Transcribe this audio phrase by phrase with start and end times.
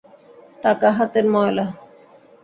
[0.63, 1.65] টাকা হাতের ময়লা!